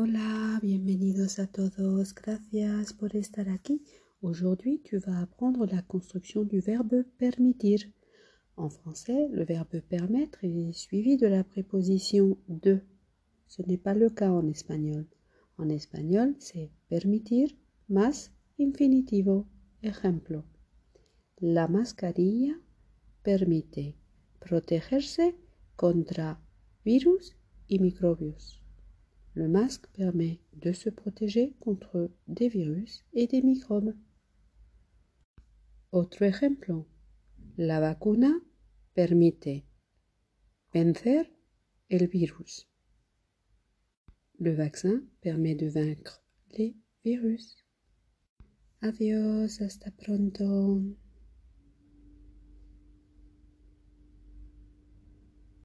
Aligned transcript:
Hola, 0.00 0.60
bienvenidos 0.62 1.40
a 1.40 1.48
todos. 1.48 2.14
Gracias 2.14 2.92
por 2.92 3.16
estar 3.16 3.48
aquí. 3.48 3.82
Aujourd'hui, 4.20 4.78
tu 4.78 5.00
vas 5.00 5.20
apprendre 5.20 5.66
la 5.66 5.82
construction 5.82 6.44
du 6.44 6.60
verbe 6.60 7.02
permitir. 7.18 7.92
En 8.54 8.70
français, 8.70 9.28
le 9.32 9.44
verbe 9.44 9.80
permettre 9.80 10.44
est 10.44 10.72
suivi 10.72 11.16
de 11.16 11.26
la 11.26 11.42
préposition 11.42 12.38
de. 12.46 12.84
Ce 13.48 13.60
n'est 13.62 13.82
pas 13.82 13.94
le 13.94 14.08
cas 14.08 14.30
en 14.30 14.46
espagnol. 14.46 15.08
En 15.56 15.68
espagnol, 15.68 16.36
c'est 16.38 16.70
permitir 16.88 17.56
más 17.88 18.30
infinitivo. 18.56 19.48
Ejemplo. 19.82 20.44
La 21.40 21.66
mascarilla 21.66 22.54
permite 23.24 23.96
protegerse 24.38 25.34
contra 25.74 26.40
virus 26.84 27.34
y 27.66 27.80
microbios. 27.80 28.62
Le 29.38 29.46
masque 29.46 29.86
permet 29.92 30.40
de 30.54 30.72
se 30.72 30.90
protéger 30.90 31.54
contre 31.60 32.10
des 32.26 32.48
virus 32.48 33.04
et 33.12 33.28
des 33.28 33.40
microbes. 33.40 33.94
Autre 35.92 36.22
ejemplo. 36.22 36.88
La 37.56 37.78
vacuna 37.78 38.32
permite 38.94 39.62
vencer 40.74 41.30
el 41.88 42.08
virus. 42.08 42.66
Le 44.40 44.56
vaccin 44.56 45.04
permet 45.20 45.54
de 45.54 45.68
vaincre 45.68 46.20
les 46.56 46.74
virus. 47.04 47.64
Adiós, 48.80 49.60
hasta 49.60 49.92
pronto. 49.92 50.82